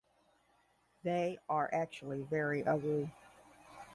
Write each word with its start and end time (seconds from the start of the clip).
They 1.03 1.37
are 1.47 1.69
actually 1.71 2.23
very 2.23 2.63
ugly. 2.65 3.13